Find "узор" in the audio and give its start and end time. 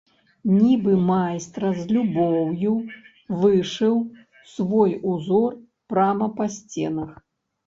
5.11-5.51